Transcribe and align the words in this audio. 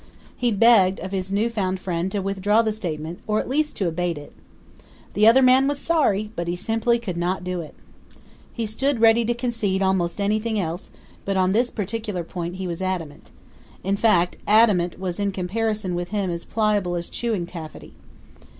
He 0.35 0.49
begged 0.49 0.99
of 0.99 1.11
his 1.11 1.31
new 1.31 1.47
found 1.47 1.79
friend 1.79 2.11
to 2.11 2.23
withdraw 2.23 2.63
the 2.63 2.71
statement, 2.73 3.19
or 3.27 3.39
at 3.39 3.47
least 3.47 3.77
to 3.77 3.87
abate 3.87 4.17
it. 4.17 4.33
The 5.13 5.27
other 5.27 5.43
man 5.43 5.67
was 5.67 5.77
sorry, 5.77 6.31
but 6.35 6.47
he 6.47 6.55
simply 6.55 6.97
could 6.97 7.17
not 7.17 7.43
do 7.43 7.61
it. 7.61 7.75
He 8.51 8.65
stood 8.65 8.99
ready 8.99 9.23
to 9.25 9.35
concede 9.35 9.83
almost 9.83 10.19
anything 10.19 10.59
else, 10.59 10.89
but 11.23 11.37
on 11.37 11.51
this 11.51 11.69
particular 11.69 12.23
point 12.23 12.55
he 12.55 12.65
was 12.65 12.81
adamant; 12.81 13.29
in 13.83 13.95
fact, 13.95 14.37
adamant 14.47 14.97
was 14.99 15.19
in 15.19 15.31
comparison 15.31 15.93
with 15.93 16.09
him 16.09 16.31
as 16.31 16.45
pliable 16.45 16.95
as 16.95 17.07
chewing 17.07 17.45
taffy. 17.45 17.93